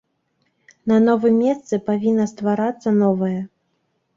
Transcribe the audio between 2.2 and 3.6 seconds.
стварацца новае.